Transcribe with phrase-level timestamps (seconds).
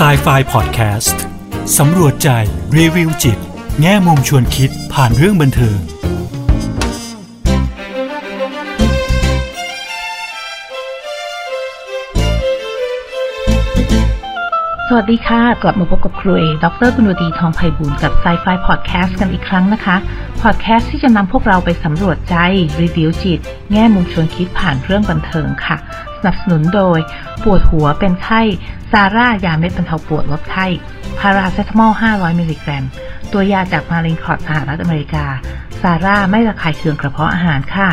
[0.00, 1.22] s i ไฟพอดแคสต์
[1.78, 2.28] สำรวจใจ
[2.76, 3.38] รีวิวจิต
[3.80, 5.78] แง่มุมชวนคิดผ่านเรื่องบันเทิง
[14.92, 19.96] สวัสดีค่ะ กลับมาพบกับครูเอดรกุณวดีทองไพบูลกับ s ซไฟพอดแคสต์กันอีกครั้งนะคะ
[20.42, 22.36] พอดแคสต์ที่จะนำพวกเราไปสำรวจใจ
[22.80, 23.40] รีวิวจิต
[23.72, 25.76] แง่มุมชวนคิดผ่านเรื่องบันเทิงค่ะ
[26.18, 26.98] สนับสนุนโดย
[27.42, 28.40] ปวดหัวเป็นไข้
[28.92, 30.66] ซาร่ายาเม็ดบรรเทาปวดลดไข้
[31.18, 32.84] พาราเซตามอล 500 มิลลิกรัม
[33.32, 35.24] ตัวยาจากมารินคอร์ดสหรัฐอเมริกา
[35.82, 37.88] ซาร่าไม่ระคายเคืองกระเพาะอาหารค่ะ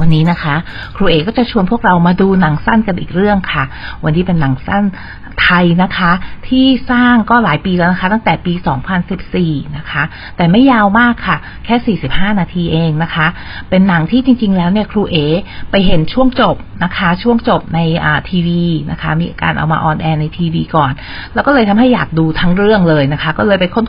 [0.00, 0.54] วันนี้นะคะ
[0.96, 3.64] ครูเอกก็จะชวนพวกเรามาดูหนังสั้นกันอีกเรื่องค่ะ
[4.04, 4.84] วันนี้เป็นหนังสั้น
[5.50, 6.12] ทยนะคะ
[6.48, 8.52] ที่สร้างก็หลายปีแล้วนะคะ ตั้งแต่ปี
[9.14, 10.02] 2014 นะคะ
[10.36, 11.96] แต่ไม่ยาวมากค่ะ แค่
[12.28, 13.26] 45 นาทีเองนะคะ
[13.70, 15.16] เป็นหนังที่จริง ๆ แล้วเนี่ยครูเอ
[15.70, 20.92] ไปเห็นช่วงจบนะคะ ช่วงจบในอ่าทีวีนะคะ มีการเอามาออนแอร์ในทีวีก่อน
[21.34, 23.82] แล้วก็เลยทำให้อยากดูทั้งเรื่องเลยนะคะ ก็เลยไปค้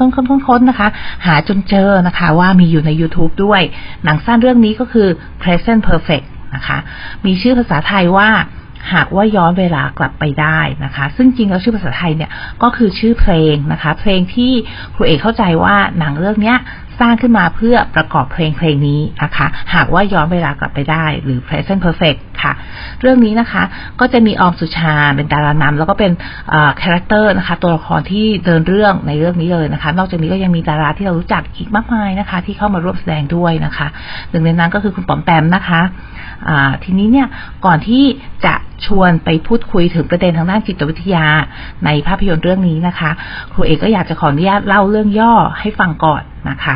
[0.59, 0.87] นๆๆๆนะคะ
[1.25, 3.61] หาจนเจอนะคะ ว่ามีอยู่ใน YouTube ด้วย
[4.03, 5.07] หนังสั้นเรื่องนี้ก็คือ
[5.41, 6.77] Present Perfect นะคะ
[7.25, 8.29] มีชื่อภาษาไทยว่า
[8.93, 12.31] หากว่าย้อนเวลากลับไปได้นะคะ ซึ่งจริงแล้วชื่อภาษาไทยเนี่ย
[12.63, 14.51] ก็คือชื่อเพลงนะคะ เพลงที่
[14.95, 16.57] ครูเอกเข้าใจว่าหนังเรื่องเนี้ย
[16.99, 22.53] สร้างขึ้นมาเพื่อประกอบเพลงเพลงนี้นะคะ หากว่าย้อนเวลากลับไปได้ หรือ present perfect ค่ะ
[23.01, 23.63] เรื่องนี้นะคะ
[23.99, 26.11] ก็จะมีออมสุชาเป็นดารานำแล้วก็เป็น
[26.81, 33.87] character นะคะ ตัวละครที่เดินเรื่องในเรื่องนี้เลยนะคะ นอกจากนี้ก็ยังมีดาราที่เรารู้จักอีกมากมายนะคะ ที่เข้ามาร่วมแสดงด้วยนะคะ
[34.29, 35.81] หนึ่งในนั้นก็คือคุณป๋อมแปมนะคะ
[36.83, 37.27] ทีนี้เนี่ย
[37.65, 38.03] ก่อนที่
[38.45, 38.53] จะ
[38.85, 41.25] ชวนไปพูดคุยถึงประเด็นทางด้านจิตวิทยา
[41.85, 43.11] ในภาพยนตร์เรื่องนี้นะคะ
[43.53, 46.65] ครูเอกก็อยากจะขออนุญาตเล่าเรื่องย่อให้ฟังก่อนนะค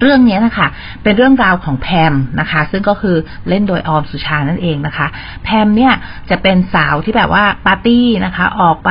[0.00, 0.68] เรื่องนี้นะคะ
[1.02, 3.16] เป็นเรื่องราวของแพมนะคะ ซึ่งก็คือ
[3.48, 5.06] เล่นโดยออมสุชานั่นเองนะคะ
[5.44, 5.92] แพมเนี่ย
[6.30, 8.90] จะเป็นสาวที่แบบว่าปาร์ตี้นะคะ ออกไป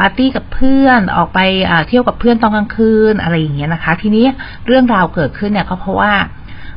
[0.00, 1.40] ปาร์ตี้กับเพื่อนออกไป
[1.88, 4.26] เที่ยวกับเพื่อนตอนกลางคืนอะไรอย่างเงี้ยนะคะ ทีนี้
[4.66, 6.12] เรื่องราวเกิดขึ้นเนี่ยก็เพราะว่า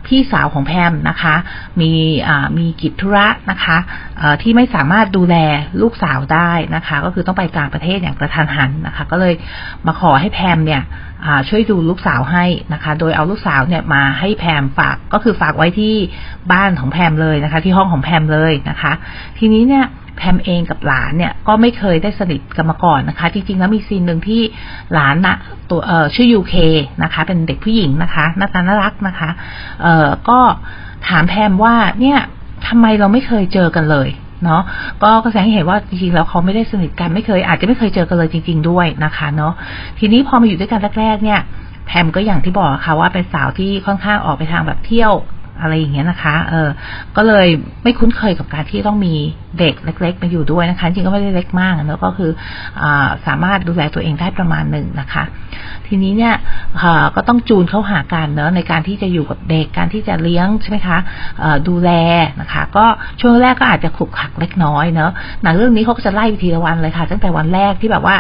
[0.08, 1.36] พี่สาวของแพมนะคะ
[1.82, 1.92] มี
[2.58, 3.78] มีกิจธุระนะคะ
[4.42, 5.36] ที่ไม่สามารถดูแล
[5.82, 9.34] ลูกสาวได้นะคะ ก็คือต้องไปต่างประเทศอย่างกระทันหันนะคะ ก็เลย
[9.86, 10.82] มาขอให้แพมเนี่ย
[11.50, 15.94] ช่วยดูลูกสาวให้นะคะ โดยเอาลูกสาวเนี่ยมาให้แพมฝากก็คือฝากไว้ที่
[16.52, 18.94] บ้านของแพมเลยนะคะ ที่ห้องของแพมเลยนะคะ
[19.38, 19.86] ทีนี้เนี่ย
[20.18, 24.42] แพมเองกับหลานเนี่ยก็ไม่เคยได้สนิทกันมาก่อนนะคะ จริงๆแล้วมีซีนหนึ่งที่
[24.94, 25.36] หลานนะ
[25.70, 26.54] ตัวเอ่อชื่อยูเค
[27.04, 29.30] นะคะ เป็นเด็กผู้หญิงนะคะหน้าตาน่ารักนะคะ
[29.82, 30.40] เอ่อก็
[31.08, 32.20] ถามแพมว่าเนี่ย
[32.68, 34.10] ทำไมเราไม่เคยเจอกันเลย
[34.46, 34.62] เนาะ
[35.04, 39.54] ก็ก็แสดงให้เห็นว่าจริงๆแล้วเขาไม่ได้สนิทกันไม่เคย อาจจะไม่เคยเจอกันเลยจริง ๆ ด้วยนะคะเนาะ
[40.00, 41.40] ทีนี้พอมาอยู่ด้วยกันแรกๆเนี่ย
[41.86, 45.14] แพมก็อย่างที่บอกค่ะว่าเป็นสาวที่ค่อนข้างออกไปทางแบบเที่ยว
[45.62, 46.70] อะไรอย่างเงี้ยนะคะ เออ
[47.16, 47.48] ก็เลย
[47.84, 49.16] ไม่คุ้นเคยกับการที่ต้องมี
[49.60, 52.32] เด็กเล็ก ๆ มาอยู่ด้วยนะคะ จริงก็ไม่ได้เล็กมากแล้วก็คือ
[52.82, 52.84] อ
[53.28, 55.24] สามารถดูแลตัวเองได้ประมาณหนึ่งนะคะ
[55.88, 56.36] ทีนี้เนี่ย
[57.16, 60.98] ก็ต้องจูนเข้าหากันเนอะในการที่จะอยู่กับเด็กการที่จะเลี้ยงใช่ไหมคะ
[61.68, 61.92] ดูแล
[62.42, 62.86] นะคะ ก็
[63.22, 65.12] ช่วงแรกก็อาจจะขลุกขลักเล็กน้อยเนอะ
[65.44, 68.16] หนังเรื่องนี้เขาก็จะไล่ไปทีละวันเลยค่ะ ตั้งแต่วันแรกที่แบบว่า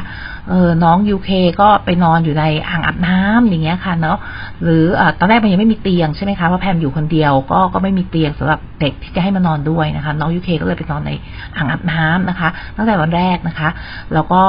[0.49, 1.29] เออน้องยูเค
[1.61, 4.17] ก็ไปนอนอยู่ในอ่างอาบน้ำอย่างเงี้ยค่ะเนาะ
[4.63, 11.11] หรืออตอนแรกมันยังไม่มีเตียงใช่ไหมคะเพราะแพมอยู่คนเดียวก็ก็ไม่มีเตียงสำหรับเด็กที่จะให้มานอนด้วยนะคะ น้องยูเคก็เลยไปนอนใน
[11.55, 13.69] อ่างอาบน้ำนะคะ ตั้งแต่วันแรกนะคะ
[14.13, 14.41] แล้วก็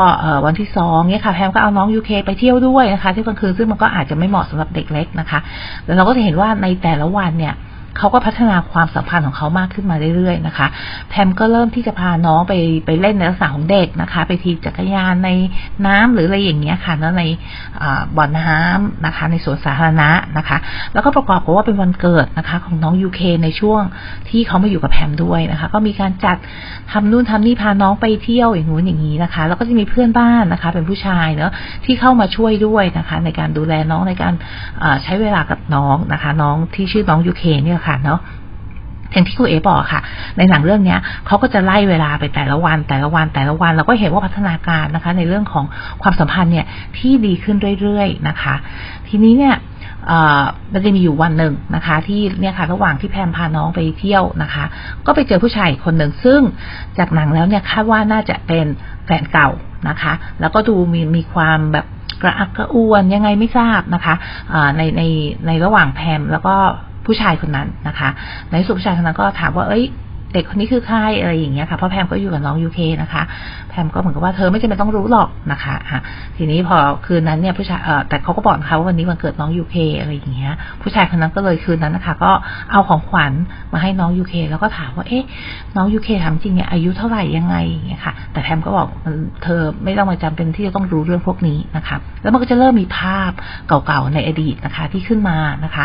[0.45, 5.39] วันที่สองเนี่ยค่ะแพมก็เอาน้องยูเคไปเที่ยวด้วยนะคะที่กลางคืนซึ่งมันก็อาจจะไม่เหมาะสำหรับเด็กเล็กนะคะ
[5.85, 7.55] แล้วเราก็จะเห็นว่าในแต่ละวันเนี่ย
[7.99, 10.67] เขาก็พัฒนาความสัมพันธ์ของเขามากขึ้นมาเรื่อยๆนะคะ
[11.09, 12.55] แพมก็เริ่มที่จะพาน้องไป
[12.87, 15.31] ไปเล่นในลักษณะของเด็กนะคะ ไปทีจักรยานใน
[15.87, 17.23] น้ำหรืออะไรอย่างเงี้ยค่ะแล้วใน
[18.17, 20.57] บ่อนน้ำนะคะ ในสวนสาธารณะนะคะ
[20.93, 23.83] แล้วก็ประกอบกับว่าเป็นวันเกิดนะคะ ของน้องยูเคในช่วง
[24.29, 26.37] ที่เขามาอยู่กับแพมด้วยนะคะ ก็มีการจัด
[26.93, 31.53] ทำนู่นทำนี่พาน้องไปเที่ยวอย่างงู้นอย่างนี้นะคะ แล้วก็จะมีเพื่อนบ้านนะคะ เป็นผู้ชายเนาะ
[31.85, 34.35] ที่เข้ามาช่วยด้วยนะคะ ในการดูแลน้องในการ
[35.03, 38.21] ใช้เวลากับน้องนะคะ น้องที่ชื่อน้องยูเคเนี่ยค่ะเนาะ
[39.13, 40.03] อย่างที่คุณเอ๋บอกค่ะ
[40.37, 45.65] ในหนังเรื่องเนี้ยเขาก็จะไล่เวลาไปแต่ละวันแต่ละวันแต่ละวันเราก็เห็นว่าพัฒนาการนะคะ ในเรื่องของ
[46.03, 46.67] ความสัมพันธ์เนี่ย
[46.99, 48.55] ที่ดีขึ้นเรื่อยๆนะคะ
[49.09, 49.57] ทีนี้เนี่ย
[50.73, 54.65] มันจะมีอยู่วันหนึ่งนะคะ ที่เนี่ยค่ะ ระหว่างที่แพมพาน้องไปเที่ยวนะคะ
[55.07, 56.41] ก็ไปเจอผู้ชายคนหนึ่งซึ่ง
[56.99, 58.67] จากหนังแล้วเนี่ยคาดว่าน่าจะเป็น
[59.07, 59.51] แฟนเก่า
[59.89, 61.87] นะคะ แล้วก็ดูมีมีความแบบ
[62.23, 64.15] กระอักกระอ่วนยังไงไม่ทราบนะคะ
[64.77, 65.03] ในใน
[65.47, 66.57] ในระหว่างแพมแล้วก็
[67.07, 68.09] ผู้ชายคนนั้นนะคะ
[68.51, 69.85] ในสุผู้ชายคนนั้นก็ถามว่า เอ้ย
[70.33, 73.23] เด็กคนนี้คือใครอะไรอย่างเงี้ยค่ะเพราะแพมก็อยู่กับน้องยูเคนะคะ
[73.69, 76.01] แพมก็เหมือนกับว่าเธอไม่จำเป็นต้องรู้หรอกนะคะอะ
[76.37, 76.77] ทีนี้พอ
[77.07, 80.53] คืนนั้นเนี่ยผู้ชายเออแต่เขาก็บอกนะคะว่าวันนี้วันเกิดน้องยูเคอะไรอย่างเงี้ย
[80.83, 82.33] ผู้ชายคนนั้นก็เลยคืนนั้นนะคะ ก็
[82.73, 83.33] เอาของขวัญ
[83.73, 85.25] มาให้น้องยูเคแล้วก็ถามว่าเอ๊ะ
[85.77, 88.89] น้องยูเคถามจริงเนี่ยอายุเท่าไหร่ยังไงอย่างเงี้ยค่ะ แต่แพมก็บอก
[89.43, 93.33] เธอไม่ต้องมาจำเป็นที่จะต้องรู้เรื่องพวกนี้นะคะ แล้วมันก็จะเริ่มมีภาพ
[93.69, 95.85] เก่าๆในอดีตนะคะที่ขึ้นมานะคะ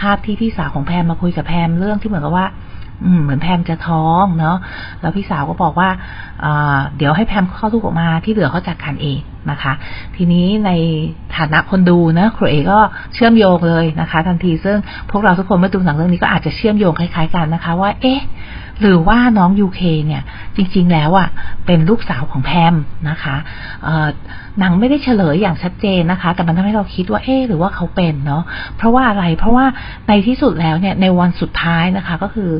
[0.00, 2.46] ภาพที่พี่สาวของแพมมาคุยกับแพมเรื่องที่เหมือนกับว่า
[3.22, 4.56] เหมือนแพมจะท้องเนาะ
[5.00, 5.88] แล้วพี่สาวก็บอกว่า
[6.96, 9.18] เดี๋ยวให้แพมเข้าลูกออกมาที่เหลือเขาจัดการเอง
[9.50, 9.72] นะคะ
[10.16, 10.70] ทีนี้ใน
[11.36, 12.78] ฐานะคนดูนะครูเอก็
[13.14, 14.76] เชื่อมโยงเลยนะคะ ทันทีซึ่ง
[15.10, 18.20] พวกเราทุกคนเมื่อดูหนังเรื่องนี้ก็อาจจะเชื่อมโยงคล้ายๆกันนะคะ ว่า เอ๊ะ
[18.82, 20.22] หรือว่าน้องยูเคเนี่ย
[20.56, 21.28] จริงๆแล้วอะ่ะ
[21.66, 22.74] เป็นลูกสาวของแพม
[23.10, 23.36] นะคะ
[24.60, 28.42] หนังไม่ได้เฉลยอย่างชัดเจนนะคะ แต่มันทำให้เราคิดว่าเอ๊หรือว่าเขาเป็นเนาะ
[28.76, 29.66] เพราะว่าอะไรเพราะว่า
[30.08, 32.50] ในที่สุดแล้วเนี่ยในวันสุดท้ายนะคะ ก็คือ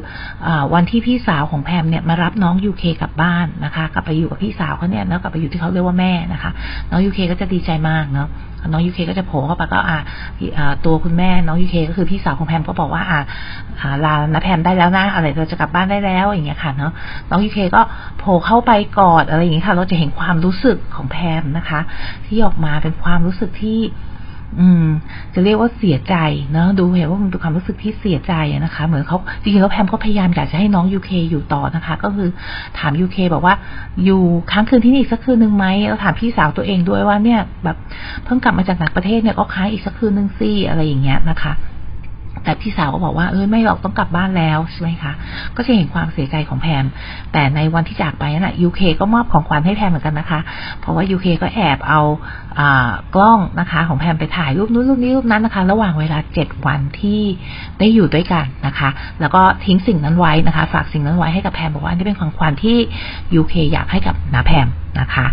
[0.46, 6.50] อวันที่พี่สาวของแพมเนี่ยมารับน้องยูเคกลับบ้านนะคะ กลับไปอยู่กับพี่สาวเขาเนี่ยแล้วกลับไปอยู่ที่เขาเรียกว่าแม่นะคะ
[6.90, 8.28] น้องยูเคก็จะดีใจมากเนาะ
[8.66, 13.20] น้องยูเคก็จะโผล่เข้าไปก็อ่าตัวคุณแม่น้องยูเคก็คือพี่สาวของแพมก็บอกว่าอ่า
[14.04, 16.92] ลาน้าแพมได้แล้วนะอะไรเราจะกลับบ้านได้แล้วอย่างเงี้ยค่ะเนาะ
[17.30, 17.80] น้องยูเคก็
[18.18, 21.80] โผล่เข้าไปกอดอะไรอย่างเงี้ยค่ะ เราจะเห็นความรู้สึกของแพมนะคะ
[22.26, 23.78] ที่ออกมาเป็นความรู้สึกที่
[24.56, 24.86] อืม
[25.34, 26.14] จะเรียกว่าเสียใจ
[26.52, 28.32] เนาะดูเห็นว่ามันเป็นความรู้สึกที่เสียใจ
[28.64, 32.28] นะคะ เหมือนเขาจริงๆแล้วแพมก็พยายามอยากจะให้น้องยูเคอยู่ต่อนะคะ ก็คือ
[32.78, 33.54] ถามยูเคบอกว่า
[34.04, 37.76] อยู่ค้างคืนที่นี่อีกสักคืนหนึ่งไหมแล้วถามพี่สาวตัวเองด้วยว่าเนี่ย แบบ
[38.24, 41.52] เพิ่งกลับมาจากต่างประเทศเนี่ยก็ค้างอีกสักคืนหนึ่งซี่อะไรอย่างเงี้ยนะคะ
[42.44, 45.12] แต่พี่สาวก็บอกว่าเออไม่หรอกต้องกลับบ้านแล้วใช่ไหมคะ
[45.56, 46.84] ก็จะเห็นความเสียใจของแพม
[47.32, 50.40] แต่ในวันที่จากไปนั่นแหละยูเคก็มอบของขวัญให้แพมเหมือนกันนะคะ
[50.80, 52.00] เพราะว่ายูเคก็แอบเอา
[52.58, 57.20] อากล้องนะคะของแพมไปถ่ายรูปนู้นรูปนี้รูปนั้นนะคะ ระหว่างเวลาเจ็ดวันที่
[57.78, 58.88] ได้อยู่ด้วยกันนะคะ
[59.20, 62.78] แล้วก็ทิ้งสิ่งนั้นไว้นะคะ ฝากสิ่งนั้นไว้ให้กับแพมบอกว่านี่เป็นของขวัญที่
[63.34, 64.68] ยูเคอยากให้กับนาแพม
[65.00, 65.26] นะคะ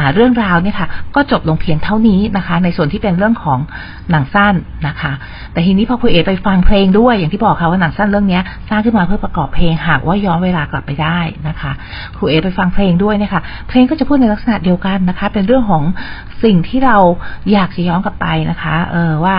[0.00, 3.58] ะเรื่องราวเนี่ยค่ะก็จบลงเพียงเท่านี้นะคะ ในส่วนที่เป็นเรื่องของ
[4.10, 4.54] หนังสั้น
[4.88, 5.12] นะคะ
[5.52, 11.18] แต่ทีนี้พอคุณเอไปฟังเพลงด้วยอย่างที่บอกค่ะว่าหนังสั้นเรื่องนี้สร้างขึ้นมาเพื่อประกอบเพลงหากว่าย้อนเวลากลับไปได้
[11.48, 11.72] นะคะ
[12.16, 15.84] ครูเอไปฟังเพลงด้วยเนี่ยค่ะเพลงก็จะพูดในลักษณะเดียวกันนะคะ เป็นเรื่องของ
[16.44, 16.96] สิ่งที่เรา
[17.52, 19.36] อยากจะย้อนกลับไปนะคะ เออว่า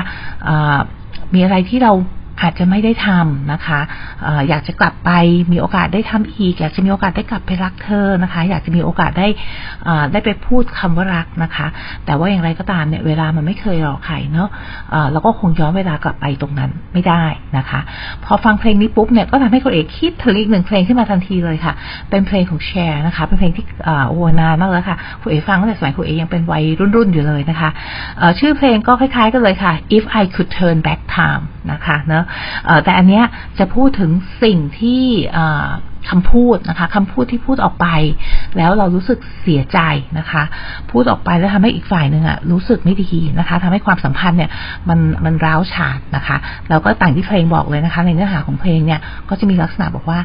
[1.33, 1.93] มีอะไรที่เรา
[2.41, 3.79] อาจจะไม่ได้ทำนะคะ
[4.25, 5.11] ออยากจะกลับไป
[5.51, 9.27] มีโอกาสได้ทำอีก อยากจะมีโอกาสได้กลับไปรักเธอนะคะ อยากจะมีโอกาสได้
[10.11, 11.67] ได้ไปพูดคำว่ารักนะคะ
[12.05, 14.49] แต่ว่าอย่างไรก็ตามเนี่ยเวลามันไม่เคยรอใครเนาะ
[15.11, 17.23] เราก็คงย้อนเวลากลับไปตรงนั้นไม่ได้
[17.57, 17.79] นะคะ
[18.25, 21.73] พอฟังเพลงนี้ปุ๊บเนี่ยก็ทำให้คุณเอกคิดถึงอีกหนึ่งเพลงขึ้นมาทันทีเลยค่ะ
[22.09, 23.65] เป็นเพลงของแชร์นะคะ เป็นเพลงที่
[24.07, 27.69] โอ้นานมากแล้วค่ะคุณเอกฟังตั้งแต่สมัยคุณเอกยังเป็นวัยรุ่นๆอยู่เลยนะคะ
[28.39, 32.23] ชื่อเพลงก็คล้ายๆกันเลยค่ะ if I could turn back time นะคะเนาะ
[32.83, 33.25] แต่อันเนี้ย
[33.59, 34.11] จะพูดถึง
[34.43, 35.03] สิ่งที่
[36.09, 37.87] คำพูดนะคะคำพูดที่พูดออกไป
[38.57, 39.79] แล้วเรารู้สึกเสียใจ
[40.17, 40.43] นะคะ
[40.91, 44.51] พูดออกไปแล้วทำให้อีกฝ่ายหนึ่งอะรู้สึกไม่ดีนะคะทำให้ความสัมพันธ์เนี่ย
[44.89, 46.37] มันมันร้าวฉาดนะคะ
[46.69, 48.99] แล้วก็ต่างที่เพลงบอกเลยนะคะ ในเนื้อหาของเพลงเนี่ย
[49.29, 50.19] ก็จะมีลักษณะบอกว่า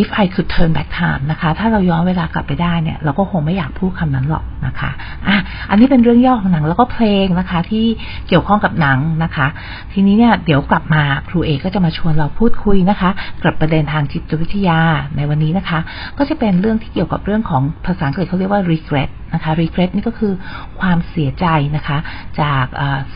[0.00, 4.90] if I could turn back time นะคะ ถ้าเราย้อนเวลากลับไปได้เนี่ย เราก็คงไม่อยากพูดคำนั้นหรอกนะคะ
[5.28, 5.38] อะ
[5.70, 7.84] อันนี้เป็นเรื่องย่อของหนังแล้วก็เพลงนะคะ ที่
[8.28, 9.46] เกี่ยวข้องกับหนังนะคะ
[9.92, 13.10] ทีนี้เนี่ยเดี๋ยวกลับมาครูเอกก็จะมาชวนเราพูดคุยนะคะ
[13.42, 14.78] กับประเด็นทางจิตวิทยา
[15.16, 15.78] ในวันนี้นะคะ
[16.18, 20.32] ก็จะเป็นเรื่องที่เกี่ยวกับเรื่องของภาษาอังกฤษเขาเรียกว่า regret นะคะ regret นี่ก็คือ
[20.80, 21.46] ความเสียใจ
[21.76, 21.98] นะคะ
[22.40, 22.64] จาก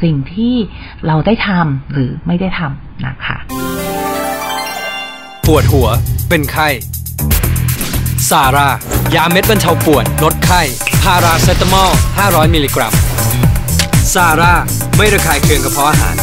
[0.02, 0.54] สิ่งที่
[1.06, 3.36] เราได้ทำหรือไม่ได้ทำนะคะ
[5.46, 5.88] ปวดหัว
[6.28, 6.68] เป็นไข้
[8.30, 8.68] ซาร่า
[9.14, 10.62] ยาเม็ดบรรเทาปวด ลดไข้
[11.02, 11.90] พาราเซตามอล
[12.22, 12.92] 500 มิลลิกรัม
[14.14, 14.54] ซาร่า
[14.96, 16.16] ไม่ระคายเคืองกระเพาะอาหาร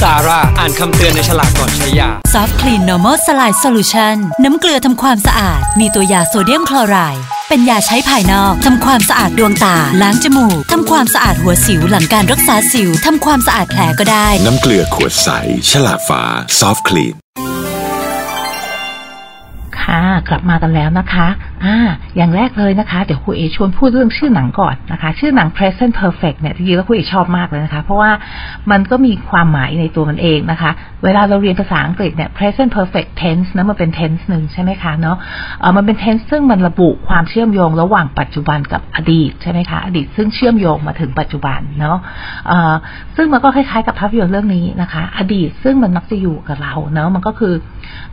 [0.00, 15.28] ซาร่า อ่านคำเตือนในฉลากก่อนใช้ยา Softclean Normal Saline Solution น้ำเกลือทำความสะอาด มีตัวยาโซเดียมคลอไรด์ เป็นยาใช้ภายนอกทำความสะอาดดวงตา ล้างจมูกทำความสะอาดหัวสิวหลังการรักษาสิวทำความสะอาดแผลก็ได้ น้ำเกลือขวดใส
[15.70, 16.22] ฉลากฟ้า
[16.58, 17.14] ซอฟต์คลีน
[19.80, 21.26] ค่ะ กลับมากันแล้วนะคะ
[21.64, 21.76] อ่า
[22.16, 28.10] อย่างแรกเลยนะคะ เดี๋ยวครูเอชวนพูดเรื่องชื่อหนังก่อนนะคะ ชื่อหนัง present perfect เนี่ยจริงๆแล้วครูเอชอบมากเลยนะคะ เพราะว่า
[28.70, 30.70] มันก็มีความหมายในตัวมันเองนะคะ
[31.04, 35.16] เวลาเราเรียนภาษาอังกฤษเนี่ย present perfect tense นะมันเป็น tense หนึ่งใช่ไหมคะเนาะ
[35.60, 41.98] เออมันเป็น tense ซึ่งมันระบุความเชื่อมโยงระหว่างปัจจุบันกับอดีตใช่ไหมคะ อดีตซึ่งเชื่อมโยงมาถึงปัจจุบันเนาะ
[42.48, 42.74] เออ
[43.16, 47.54] ซึ่งมันก็คล้ายๆกับภาพยนตร์เรื่องนี้นะคะ อดีตซึ่งมันมักจะอยู่กับเราเนาะมันก็คือ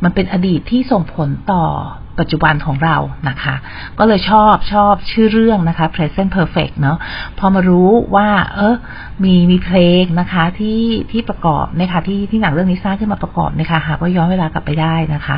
[0.04, 1.64] มันเป็นอดีตที่ส่งผลต่อ
[2.20, 2.98] ปัจจุบันของเรา
[3.30, 3.56] นะคะ
[4.00, 6.98] ก็เลยชอบชอบชื่อเรื่องนะคะ present perfect เนาะ
[7.40, 8.76] พอมารู้ว่า เออ
[9.24, 15.36] มีมีเพลงนะคะที่ที่ประกอบนะคะที่ที่หนังเรื่องนี้สร้างขึ้นมาประกอบนะคะหากว่าย้อนเวลากลับไปได้นะคะ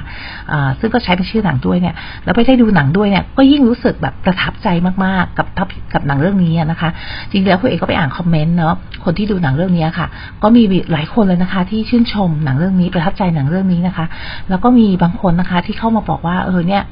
[0.68, 4.68] ะซึ่งก็ใช้เป็นชื่อหนังด้วยเนี่ยแล้วไปได้ดูหนังด้วยเนี่ยก็ยิ่งรู้สึกแบบประทับใจ
[5.06, 6.90] มากๆ กับทับกับหนังเรื่องนี้นะคะ
[7.30, 10.08] จริงๆแล้วคุณเอกก็ไปอ่านคอมเมนต์เนาะคนที่ดูหนังเรื่องนี้ค่ะ
[10.44, 14.06] ก็มีหลายคนเลยนะคะ ที่ชื่นชมหนังเรื่องนี้ประทับใจหนังเรื่องนี้นะคะ
[14.50, 16.84] แล้วก็มีบางคนนะคะที่เข้ามาบอกว่าเออเนี่ย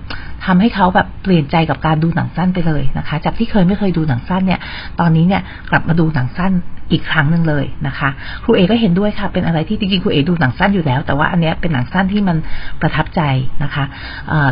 [0.45, 4.59] ทำให้เขาแบบเปลี่ยนใจกับการดูหนังสั้นไปเลยนะคะ จากที่เคยไม่เคยดูหนังสั้นเนี่ย
[4.99, 6.51] ตอนนี้เนี่ยกลับมาดูหนังสั้น
[6.91, 8.09] อีกครั้งหนึ่งเลยนะคะ
[8.43, 12.37] ครูเอก็เห็นด้วยค่ะ เป็นอะไรที่จริงๆครูเอดูหนังสั้นอยู่แล้ว แต่ว่าอันนี้เป็นหนังสั้นที่มัน
[12.81, 13.21] ประทับใจ
[13.63, 13.85] นะคะ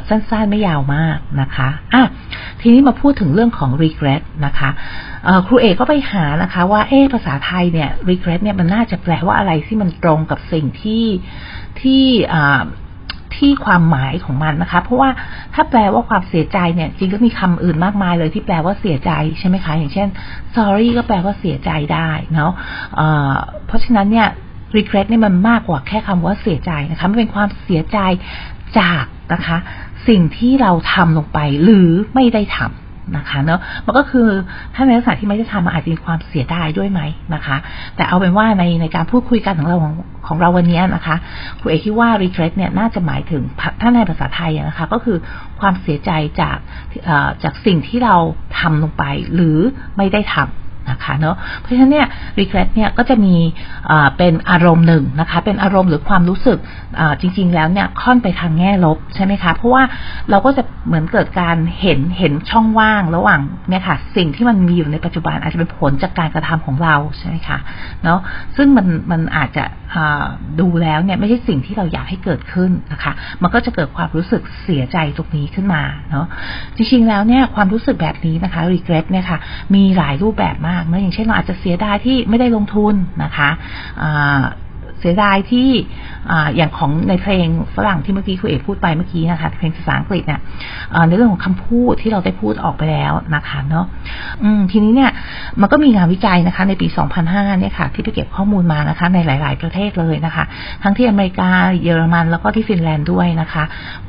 [0.09, 2.03] สั้นๆไม่ยาวมากนะคะอะ
[2.61, 4.69] ทีนี้มาพูดถึงเรื่องของ regret นะคะ
[5.47, 11.05] ครูเอกก็ไปหานะคะว่าเอ๊ภาษาไทยเนี่ย regret เนี่ยมันน่าจะแปลว่าอะไรที่มันตรงกับสิ่งที่
[11.81, 12.03] ที่
[13.38, 15.09] ที่ความหมายของมันนะคะ เพราะว่า
[15.53, 20.07] ถ้าแปลว่าความเสียใจเนี่ย จริงก็มีคำอื่นมากมายเลยที่แปลว่าเสียใจใช่ไหมคะ อย่างเช่น
[20.55, 22.51] sorry ก็แปลว่าเสียใจได้เนาะ
[23.67, 24.27] เพราะฉะนั้นเนี่ย
[24.77, 28.00] regret เนี่ยมันมากกว่าแค่คำว่าเสียใจนะคะมันเป็นความเสียใจ
[28.79, 29.57] จากนะคะ
[30.07, 34.27] สิ่งที่เราทำลงไปหรือไม่ได้ทำ นะคะเนาะมันก็คือ
[34.75, 37.01] ถ้าในลักษณะที่ไม่ได้ทำมันอาจจะมีความเสียดายด้วยไหม
[37.36, 37.58] นะคะ
[37.96, 39.93] แต่เอาเป็นว่าในในการพูดคุยกันของเราของ
[40.27, 41.15] ของเราวันนี้นะคะ
[41.60, 43.41] ครูเอกคิดว่า regret เนี่ยน่าจะหมายถึง
[43.81, 45.17] ถ้าในภาษาไทยนะคะ ก็คือ
[45.60, 46.58] ความเสียใจจาก
[47.43, 48.15] จากสิ่งที่เรา
[48.60, 49.03] ทำลงไป
[49.34, 49.58] หรือ
[49.98, 50.60] ไม่ได้ทำ
[50.91, 52.07] นะคะเนาะเพราะฉะนั้นเนี่ย
[52.39, 53.36] regret เนี่ยก็จะมี
[54.17, 56.57] เป็นอารมณ์หนึ่งนะคะ เป็นอารมณ์หรือความรู้สึก
[57.21, 59.83] จริง ๆ แล้วเนี่ยค่อนไปทางแง่ลบใช่ไหมคะเพราะว่า
[60.29, 67.57] เราก็จะเหมือนเกิดการเห็นเห็นช่องว่างระหว่างเนี่ยค่ะสิ่งที่มันมีอยู่ในปัจจุบันอาจจะเป็นผลจากการกระทำของเราใช่ไหมคะ
[68.03, 68.19] เนาะ
[68.57, 69.63] ซึ่งมันมันอาจจะ
[70.60, 76.25] ดูแล้วเนี่ยไม่ใช่สิ่งที่เราอยากให้เกิดขึ้นนะคะ มันก็จะเกิดความรู้สึกเสียใจตรงนี้ขึ้นมาเนาะ
[76.75, 79.39] จริงๆแล้วเนี่ยความรู้สึกแบบนี้นะคะ regret เนี่ยค่ะ
[79.75, 83.50] มีหลายรูปแบบมากนะอย่างเช่นเราอาจจะเสียดายที่ไม่ได้ลงทุนนะคะ
[85.00, 85.69] เสียดายที่
[86.55, 90.39] อย่างของในเพลงฝรั่งที่เมื่อกี้คุณเอกพูดไปเมื่อกี้นะคะเพลงภาษาอังกฤษเนี่ย
[91.07, 93.86] ในเรื่องของคำพูดที่เราได้พูดออกไปแล้วนะคะเนาะ
[94.71, 95.12] ทีนี้เนี่ย
[95.62, 96.88] มันก็มีงานวิจัยนะคะ ในปี
[97.24, 100.43] 2005 เนี่ยค่ะ ที่ไปเก็บข้อมูลมานะคะ ในหลาย ๆ ประเทศเลยนะคะ
[100.84, 101.50] ทั้งที่อเมริกา
[101.84, 103.63] เยอรมันแล้วก็ที่ฟินแลนด์ด้วยนะคะ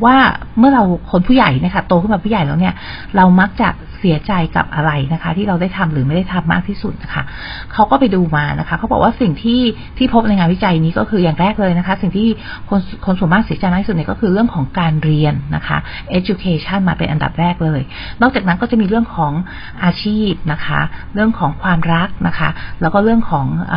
[0.04, 0.16] ว่า
[0.58, 2.74] เมื่อเราคนผู้ใหญ่นะคะโตขึ้นมาผู้ใหญ่แล้วเนี่ย
[3.16, 3.68] เรามักจะ
[3.98, 7.22] เสียใจกับอะไรนะคะ ที่เราได้ทำหรือไม่ได้ทำมากที่สุดนะคะ
[7.72, 9.62] เขาก็ไปดูมานะคะเขาบอกว่าสิ่งที่
[9.98, 12.28] ที่พบในงานวิจัยนี้ก็คืออย่างแรกเลยนะคะ สิ่งที่
[12.68, 15.78] คนคนส่วนมากเสียใจมากที่สุดเนี่ยก็คือเรื่องของการเรียนนะคะ
[16.18, 17.80] education มาเป็นอันดับแรกเลย
[18.22, 19.32] นอกจากนั้นก็จะมีเรื่องของ
[19.84, 20.80] อาชีพนะคะ
[21.14, 22.48] เรื่องของความรักนะคะ
[22.80, 23.76] แล้วก็เรื่องของอ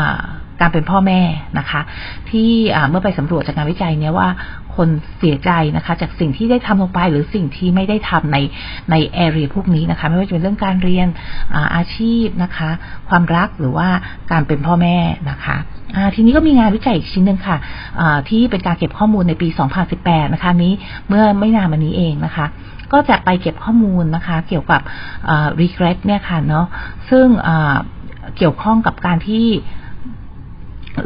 [0.62, 1.22] การเป็นพ่อแม่
[1.60, 1.82] นะคะ
[2.30, 2.52] ที่
[2.90, 4.30] เมื่อไปสำรวจจากงานวิจัยเนี้ยว่า
[4.76, 8.38] คนเสียใจนะคะ จากสิ่งที่ได้ทำลงไปหรือสิ่งที่ไม่ได้ทำใน
[8.92, 11.08] ในแอเรียพวกนี้นะคะ ไม่ว่าจะเป็นเรื่องการเรียน
[11.54, 12.70] อาอาชีพนะคะ
[13.10, 13.90] ความรักหรือว่า
[14.32, 14.98] การเป็นพ่อแม่
[15.30, 15.58] นะคะ
[16.16, 17.58] ทีนี้ก็มีงานวิจัยอีกชิ้นหนึ่งค่ะ
[18.30, 19.48] ที่เป็นการเก็บข้อมูลในปี
[19.92, 20.74] 2018 นะคะนี้
[21.08, 22.46] เมื่อไม่นานมานี้เองนะคะ
[22.94, 24.82] ก็จะไปเก็บข้อมูลนะคะ เกี่ยวกับ
[25.62, 26.66] regret เนี่ยค่ะเนาะ
[27.10, 27.26] ซึ่ง
[28.38, 29.48] เกี่ยวข้องกับการที่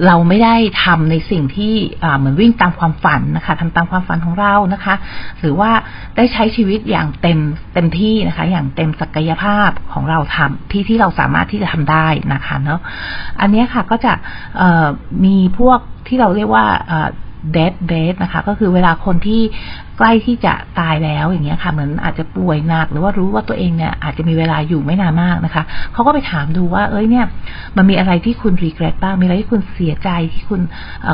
[0.06, 1.74] เราไม่ได้ทำในสิ่งที่
[2.18, 4.96] เหมือนวิ่งตามความฝันนะคะทำตามความฝันของเรานะคะ
[5.40, 5.72] หรือว่า
[6.16, 7.40] ได้ใช้ชีวิตอย่างเต็ม
[7.74, 12.80] เต็มที่นะคะ อย่างเต็มศักยภาพของเราทำที่ที่เราสามารถที่จะทำได้นะคะเนาะ
[13.42, 14.14] อันนี้ค่ะก็จะ
[15.26, 16.66] มีพวกที่เราเรียกว่า
[17.52, 19.42] เดดเบสนะคะ ก็คือเวลาคนที่
[19.98, 27.26] ใกล้ที่จะตายแล้วอย่างเงี้ยค่ะเหมือนอาจจะป่วยหนักหรือว่ารู้ว่าตัวเองเนี่ยอาจจะมีเวลาอยู่ไม่นานมากนะคะเขาก็ไปถามดูว่า เอ้ยเนี่ย
[27.78, 30.62] มันมีอะไรที่คุณรีเกรสบ้างมีอะไรที่คุณเสียใจที่คุณ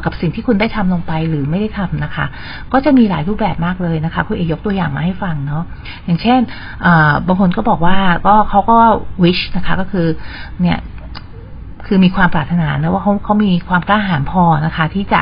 [0.06, 2.26] กับสิ่งที่คุณได้ทำลงไปหรือไม่ได้ทำนะคะ
[2.74, 5.64] ก็จะมีหลายรูปแบบมากเลยนะคะคุณเอกยกตัวอย่างมาให้ฟังเนาะ
[6.06, 6.40] อย่างเช่น
[7.28, 8.78] บางคนก็บอกว่าก็เขาก็
[9.24, 10.08] วิชนะคะก็คือ
[10.62, 10.80] เนี่ย
[11.88, 15.22] คือมีความปรารถนานะว่าเขาเขามีความกล้าหาญพอนะคะ ที่จะ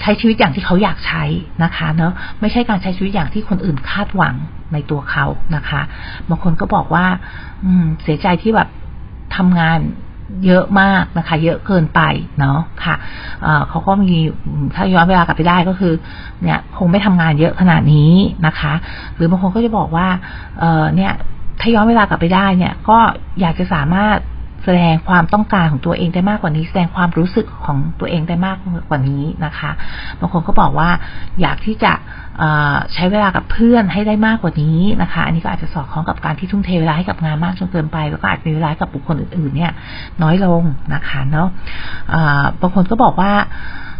[0.00, 1.24] ใช้ชีวิตอย่างที่เขาอยากใช้
[1.64, 4.34] นะคะเนาะไม่ใช่การใช้ชีวิตอย่างที่คนอื่นคาดหวัง
[4.72, 5.26] ในตัวเขา
[5.56, 5.82] นะคะ
[6.28, 7.06] บางคนก็บอกว่า
[7.64, 8.68] อืม เสียใจที่แบบ
[9.36, 9.80] ทำงาน
[10.46, 12.00] เยอะมากนะคะ เยอะเกินไป
[12.40, 12.96] เนาะค่ะ
[13.68, 14.14] เขาก็มี
[14.74, 15.92] ถ้าย้อนเวลากลับไปได้ก็คือ
[16.42, 18.12] เนี่ยคงไม่ทำงานเยอะขนาดนี้
[18.46, 18.72] นะคะ
[19.14, 20.08] หรือบางคนก็จะบอกว่า
[20.58, 21.12] เออเนี่ย
[21.60, 22.98] ถ้าย้อนเวลากลับไปได้เนี่ย ก็
[23.40, 24.18] อยากจะสามารถ
[24.66, 28.56] แสดงความต้องการของตัวเองได้มากกว่านี้ แสดงความรู้สึกของตัวเองได้มาก
[28.90, 29.70] กว่านี้นะคะ
[30.20, 30.90] บางคนก็บอกว่า
[31.40, 31.92] อยากที่จะ
[32.94, 39.72] ใช้เวลากับเพื่อนให้ได้มากกว่านี้นะคะ อันนี้ก็อาจจะสอดคล้องกับการที่ทุ่มเทเวลาให้กับงานมากจนเกินไป แล้วก็อาจมีเวลากับบุคคลอื่นๆ เนี่ย
[40.22, 40.62] น้อยลง
[40.94, 41.48] นะคะเนาะ
[42.60, 43.32] บางคนก็บอกว่า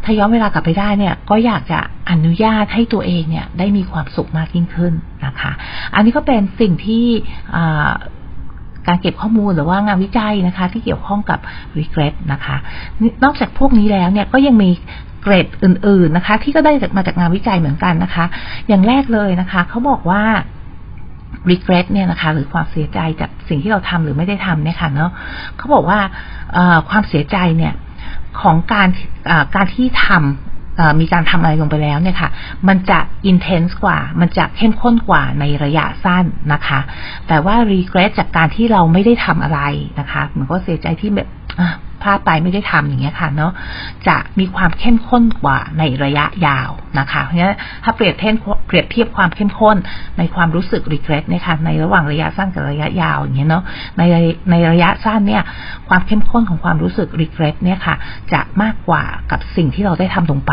[0.05, 1.79] ถ้าย้อนเวลากลับไปได้เนี่ย ก็อยากจะ
[2.11, 4.93] อนุญาตให้ตัวเองเนี่ยได้มีความสุขมากยิ่งขึ้น
[5.27, 5.53] นะคะ
[5.95, 7.07] อันนี้ก็เป็นสิ่งที่
[8.89, 11.39] การเก็บข้อมูลหรือว่างานวิจัยนะคะ ที่เกี่ยวข้องกับ
[11.79, 12.57] regret นะคะ
[13.25, 14.71] นอกจากพวกนี้แล้วเนี่ยก็ยังมี
[15.23, 18.25] เกรดอื่น ๆนะคะ ที่ก็ได้มาจากงานวิจัยเหมือนกันนะคะ
[18.69, 20.23] อย่างแรกเลยนะคะเขาบอกว่า
[21.51, 25.11] regret เนี่ยนะคะ หรือความเสียใจจากสิ่งที่เราทำหรือไม่ได้ทำเนี่ยค่ะเนาะ
[25.57, 26.01] เขาบอกว่า
[26.89, 27.75] ความเสียใจเนี่ย
[28.41, 28.89] ของการ
[29.55, 30.56] การที่ทำ
[31.01, 32.31] มีการทำอะไรลงไปแล้วเนี่ยค่ะ
[32.69, 36.81] มันจะอินเทนส์กว่า มันจะเข้มข้นกว่าในระยะสั้นนะคะ
[37.29, 39.61] แต่ว่า regret จากการที่เราไม่ได้ทำอะไร
[40.01, 41.29] นะคะเหมือนก็เสียใจที่แบบ
[42.03, 43.53] พลาดไปไม่ได้ทำอย่างเงี้ยค่ะเนาะ
[44.09, 48.35] จะมีความเข้มข้นกว่าในระยะยาวนะคะ เพราะฉะนั้นถ้าเปรียบเทียบ
[48.67, 49.77] เปรียบเทียบความเข้มข้น
[50.19, 53.65] ในความรู้สึก regret นะคะในระหว่างระยะสั้นกับระยะยาวอย่างเงี้ยเนาะ
[53.99, 54.03] ใน
[54.51, 55.43] ในระยะสั้นเนี่ย
[55.89, 57.97] ความเข้มข้นของความรู้สึก regret เนี่ยค่ะ
[58.33, 60.53] จะมากกว่ากับสิ่งที่เราได้ทำลงไป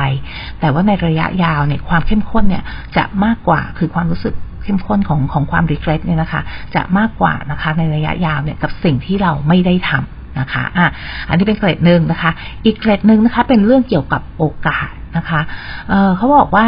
[0.59, 2.63] แต่ว่าในระยะยาวเนี่ยความเข้มข้นเนี่ย
[2.97, 6.41] จะมากกว่าคือความรู้สึกเข้มข้นของของความ regret เนี่ยนะคะ
[6.75, 10.87] จะมากกว่านะคะในระยะยาวเนี่ยกับสิ่งที่เราไม่ได้ทำ นะคะอะ
[11.29, 12.31] อันนี้เป็นเกรดหนึ่งนะคะ
[12.65, 15.41] อีกเกรดหนึ่งนะคะ เป็นเรื่องเกี่ยวกับโอกาสนะคะ
[15.89, 16.67] เเขาบอกว่า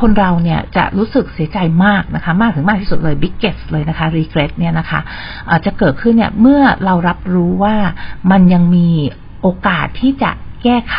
[0.00, 7.76] คนเราเนี่ยจะรู้สึกเสียใจมากนะคะ มากถึงมากที่สุดเลย biggest เลยนะคะ regret เนี่ยนะคะะจะเกิดขึ้นเนี่ยเมื่อเรารับรู้ว่า
[8.30, 8.88] มันยังมี
[9.42, 10.30] โอกาสที่จะ
[10.64, 10.98] แก้ไข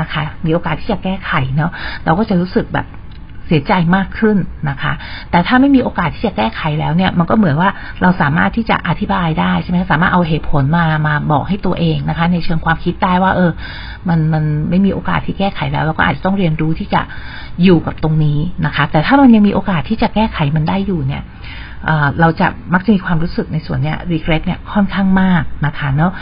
[0.00, 1.70] นะคะ มีโอกาสที่จะแก้ไขเนาะ
[2.04, 2.86] เราก็จะรู้สึกแบบ
[3.46, 4.36] เสียใจมากขึ้น
[4.68, 4.92] นะคะ
[5.30, 7.70] แต่ถ้าไม่มีโอกาสที่จะแก้ไขแล้วเนี่ย มันก็เหมือนว่า
[8.02, 13.50] เราสามารถที่จะอธิบายได้ใช่ไหมสามารถเอาเหตุผลมามาบอกให้ตัวเองนะคะ ในเชิงความคิดได้ว่า เออ
[14.08, 17.00] มันมันไม่มีโอกาสที่แก้ไขแล้วเราก็อาจจะต้องเรียนรู้ที่จะ
[17.64, 21.22] อยู่กับตรงนี้นะคะ แต่ถ้ามันยังมีโอกาสที่จะแก้ไขมันได้อยู่เนี่ย
[22.20, 26.12] เราจะมักจะมีความรู้สึกในส่วนเนี้ย regret เนี่ยค่อนข้างมากนะคะเนาะ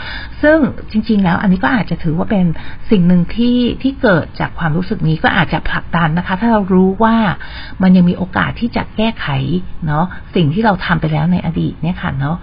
[0.41, 0.57] ซึ่ง
[0.91, 2.45] จริง ๆ แล้วอันนี้ก็อาจจะถือว่าเป็น
[2.91, 7.15] สิ่งหนึ่งที่ที่เกิดจากความรู้สึกนี้ก็อาจจะผลักดันนะคะ ถ้าเรารู้ว่า
[7.81, 9.27] มันยังมีโอกาสที่จะแก้ไข
[9.87, 10.05] เนาะ
[10.35, 12.37] สิ่งที่เราทำไปแล้วในอดีตเนี่ยค่ะเนาะ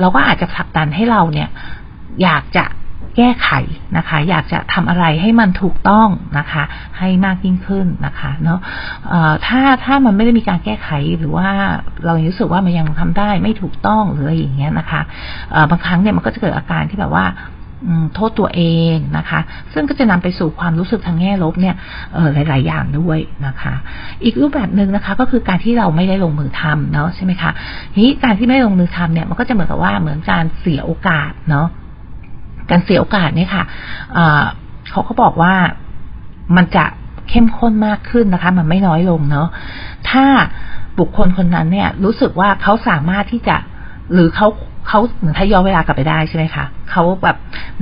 [0.00, 1.48] เราก็อาจจะผลักดันให้เราเนี่ย
[2.22, 2.64] อยากจะ
[3.16, 3.50] แก้ไข
[3.96, 6.64] นะคะ อยากจะทำอะไรให้มันถูกต้องนะคะ
[6.98, 8.58] ให้มากยิ่งขึ้นนะคะเนาะ
[9.46, 11.48] ถ้าถ้ามันไม่ได้มีการแก้ไขหรือว่า
[12.04, 15.00] เรารู้สึกว่ามันยังทำได้ไม่ถูกต้องหรืออะไรอย่างเงี้ยนะคะ
[15.70, 17.26] บางครั้งเนี่ยมันก็จะเกิดอาการที่แบบว่า
[18.14, 18.62] โทษตัวเอ
[18.94, 19.40] งนะคะ
[19.72, 21.74] ซึ่งก็จะนำไปสู่ความรู้สึกทางแง่ลบเนี่ย
[22.34, 23.74] หลาย ๆ อย่างด้วยนะคะ
[24.24, 27.50] อีกรูปแบบหนึ่งนะคะ ก็คือการที่เราไม่ได้ลงมือทำเนาะใช่ไหมคะ
[28.02, 31.68] นี้การที่ไม่ลงมือทำเนี่ยมันก็จะเหมือนกับว่าเหมือนการเสียโอกาสเนาะ
[32.70, 33.64] การเสียโอกาสเนี่ยค่ะ
[34.90, 35.54] เขาก็บอกว่า
[36.56, 36.84] มันจะ
[37.28, 39.48] เข้มข้นมากขึ้นนะคะ มันไม่น้อยลงเนาะ
[40.10, 40.24] ถ้า
[40.98, 43.56] บุคคลคนนั้นเนี่ย รู้สึกว่าเขาสามารถที่จะ
[44.12, 44.48] หรือเขา
[44.88, 47.36] เขาเหมือนถ้าย้อนเวลากลับไปได้ใช่ไหมคะเขาแบบ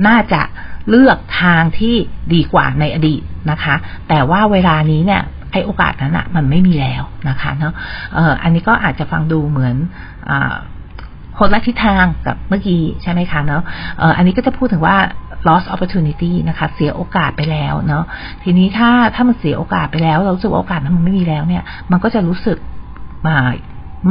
[0.07, 0.41] น่าจะ
[0.89, 1.95] เลือกทางที่
[2.33, 3.21] ดีกว่าในอดีต
[3.51, 3.75] นะคะ
[4.09, 5.21] แต่ว่าเวลานี้เนี่ย
[5.51, 7.73] ไอโอกาสนั้นอะมันไม่มีแล้วนะคะเนาะ
[8.15, 9.75] เอออันนี้ก็อาจจะฟังดูเหมือน
[10.29, 10.31] อ
[11.39, 13.61] คนละทิศทางกับเมื่อกี้ใช่ไหมคะเนาะ
[14.17, 14.97] อันนี้ก็จะพูดถึงว่า
[15.47, 18.03] loss opportunity นะคะ เสียโอกาสไปแล้วเนาะ
[18.43, 22.57] ทีนี้ถ้าถ้ามันเสียโอกาสไปแล้ว เราสึกว่าโอกาสนั้นมันไม่มีแล้วเนี่ย มันก็จะรู้สึก
[23.27, 23.37] มา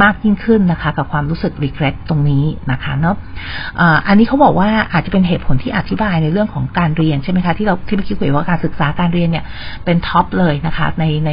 [0.01, 3.15] มากยิ่งขึ้นนะคะ กับความรู้สึก regret ตรงนี้นะคะเนาะ
[4.07, 9.45] อันนี้เขาบอกว่าอาจจะเป็นเหตุผลที่อธิบายในเรื่องของการเรียนใช่ไหมคะที่เราที่เมื่อกี้คุยว่าการศึกษาการเรียนเนี่ย
[9.85, 11.31] เป็นท็อปเลยนะคะในใน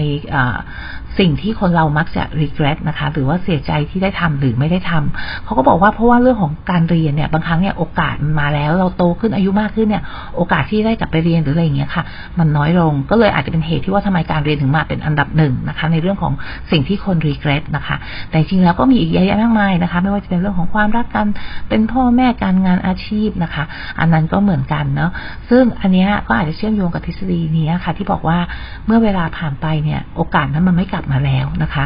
[1.19, 10.03] สิ่งที่คนเรามักจะ regret นะคะ หรือว่าเสียใจที่ได้ทำหรือไม่ได้ทำเขาก็บอกว่าเพราะว่าเรื่องของการเรียนเนี่ยบางครั้งเนี่ยโอกาสมันมาแล้ว เราโตขึ้นอายุมากขึ้นเนี่ย
[10.37, 12.05] โอกาสที่ได้กลับไปเรียนหรืออะไรอย่างเงี้ยค่ะ
[12.38, 16.33] มันน้อยลงก็เลยอาจจะเป็นเหตุที่ว่าทำไมการเรียนถึงมาเป็นอันดับหนึ่งนะคะ ในเรื่องของ
[16.71, 17.97] สิ่งที่คน regret นะคะ
[18.31, 21.26] แต่จริงแล้วก็มีอีกเยอะแยะมากมายนะคะ ไม่ว่าจะเป็นเรื่องของความรักกัน
[21.68, 23.64] เป็นพ่อแม่การงานอาชีพนะคะ
[23.98, 25.11] อันนั้นก็เหมือนกันเนาะ
[25.50, 28.38] ซึ่งอันนี้ก็อาจจะเชื่อมโยงกับทฤษฎีนี้ค่ะ ที่บอกว่า
[28.87, 31.85] เมื่อเวลาผ่านไปเนี่ย โอกาสนั้นมันไม่กลับมาแล้วนะคะ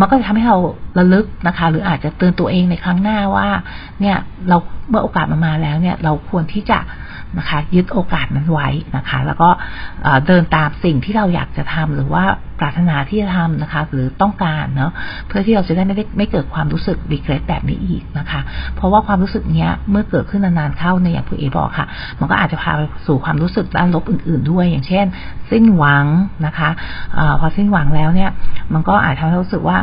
[0.00, 0.58] มันก็จะทำให้เรา
[0.98, 3.48] ระลึกนะคะ หรืออาจจะเตือนตัวเองในครั้งหน้าว่า
[4.00, 4.16] เนี่ย
[4.48, 4.56] เรา
[4.88, 6.80] เมื่อโอกาสมามาแล้วเนี่ย เราควรที่จะ
[7.38, 9.48] นะคะยึดโอกาสนั้นไว้นะคะ แล้วก็
[10.26, 12.24] เดินตามสิ่งที่เราอยากจะทำหรือว่า
[12.60, 14.92] ปรารถนาที่จะทำนะคะ หรือต้องการเนาะ
[15.28, 18.40] เพื่อที่เราจะได้ไม่ได้ไม่เกิดความรู้สึกรีเกรสแบบนี้อีกนะคะ
[18.76, 21.86] เพราะว่าความรู้สึกเนี้ยเมื่อเกิดขึ้นนานๆเข้าในอย่างคุณเอบอกค่ะ
[22.20, 25.06] มันก็อาจจะพาไปสู่ความรู้สึกด้านลบอื่น ๆ ด้วย อย่างเช่น
[25.50, 26.06] สิ้นหวัง
[26.46, 26.70] นะคะ
[27.18, 28.30] อาพอสิ้นหวังแล้วเนี่ย
[28.74, 29.76] มันก็อาจทำให้รู้สึกว่า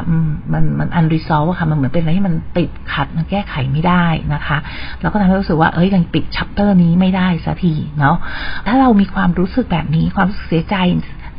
[0.53, 4.57] มันมันอันรีซอลค่ะมันเหมือนเป็นอะไรที่มันติดขัดมันแก้ไขไม่ได้นะคะ
[5.01, 8.15] แล้วก็ทำให้รู้สึกว่าเอ้ยยังปิดชัปเตอร์นี้ไม่ได้สักทีเนาะ
[8.67, 10.75] ถ้าเรามีความรู้สึกแบบนี้ความรู้สึกเสียใจ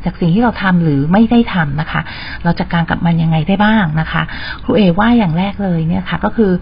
[0.05, 2.01] จากสิ่งที่เราทำหรือไม่ได้ทำนะคะ
[2.45, 4.23] เราจะการกับมันยังไงได้บ้างนะคะ
[4.65, 6.53] ครูเอว่าอย่างแรกเลยเนี่ยค่ะก็คือ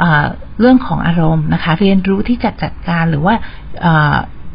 [0.00, 0.02] อ
[0.60, 3.34] เรื่องของอารมณ์นะคะ เรียนรู้ที่จะจัดการหรือว่า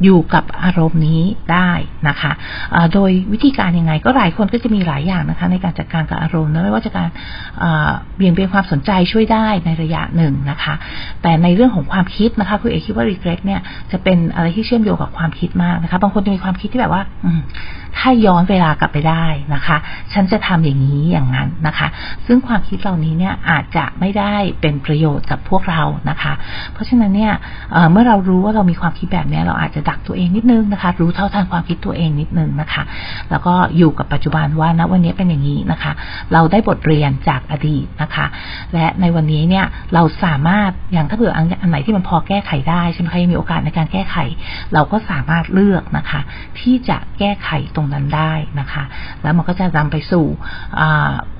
[0.04, 1.72] อยู่กับอารมณ์นี้ได้
[2.08, 7.10] นะคะะโดยวิธีการยังไงก็หลายคนก็จะมีหลายอย่างนะคะในการจัดการกับอารมณ์นะไม่ว่าจะการ
[8.16, 10.74] เบี่ยงเบนความสนใจช่วยได้ในระยะหนึ่งนะคะ
[11.22, 13.62] แต่ในเรื่องของความคิดนะคะคุณเอกคิดว่า regret เนี่ย
[13.92, 17.04] จะเป็นอะไรที่เชื่อมโยงกับความคิดมากนะคะ บางคนจะมีความคิดที่แบบว่า
[17.98, 19.78] ถ้าย้อนเวลากลับไปได้นะคะ
[20.14, 21.88] ฉันจะทำอย่างนี้อย่างนั้นนะคะ
[22.26, 26.34] ซึ่งความคิดเหล่านี้เนี่ยอาจจะไม่ได้เป็นประโยชน์กับพวกเรานะคะ
[26.74, 27.34] เพราะฉะนั้นเนี่ย
[27.92, 32.84] เมื่อเรารู้ว่าเรามีความคิดแบบนี้เราอาจจะดักตัวเองนิดนึงนะคะ รู้เท่าทันความคิดตัวเองนิดนึงนะคะ
[33.32, 35.92] แล้วก็อยู่กับปัจจุบันว่าณวันนี้เป็นอย่างนี้นะคะ
[36.34, 38.26] เราได้บทเรียนจากอดีตนะคะ
[38.74, 44.18] และในวันนี้เนี่ยเราสามารถอย่างถ้าเผื่ออันไหนที่มันพอแก้ไขได้ใช่ไหมคะยังมีโอกาสในการแก้ไข
[44.74, 46.22] เราก็สามารถเลือกนะคะ
[46.60, 48.84] ที่จะแก้ไขตรงนั้นได้นะคะ
[49.24, 50.26] แล้วมันก็จะนำไปสู่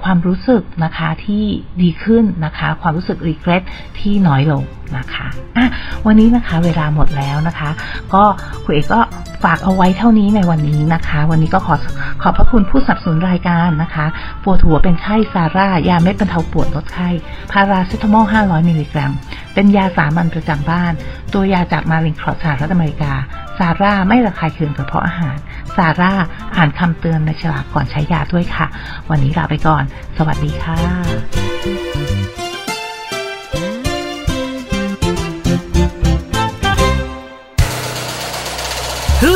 [0.04, 1.44] ความรู้สึกนะคะที่
[1.82, 3.64] ดีขึ้นนะคะ ความรู้สึก regret
[4.00, 4.64] ที่น้อยลง
[4.98, 5.68] นะคะ
[6.06, 7.70] วันนี้นะคะเวลาหมดแล้วนะคะ
[8.14, 8.24] ก็
[8.64, 9.02] คุณเอกก็
[9.44, 11.76] ฝากเอาไว้เท่านี้ในวันนี้นะคะ วันนี้ก็ขอ
[12.22, 14.06] ขอบพระคุณผู้สนับสนุนรายการนะคะ
[14.44, 17.10] ปวดหัวเป็นไข้ซาร่ายาเม็ดบรรเทาปวดลดไข้
[17.52, 19.12] พาราเซตามอล 500 มิลลิกรัม
[19.54, 20.94] เป็นยาสามัญประจำบ้าน
[21.34, 23.14] ตัวยาจาก Mallinckrodt สหรัฐอเมริกา
[23.58, 25.38] ซาร่าไม่ระคายเคืองกระเพาะอาหาร
[25.76, 26.14] ซาร่า
[26.56, 28.68] อ่านคำเตือนในฉลากก่อนใช้ยาด้วยค่ะ
[29.10, 29.84] วันนี้ลาไปก่อน
[30.18, 31.41] สวัสดีค่ะ